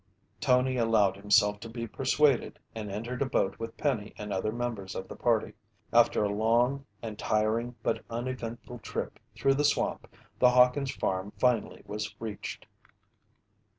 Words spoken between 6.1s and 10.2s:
a long and tiring but uneventful trip through the swamp,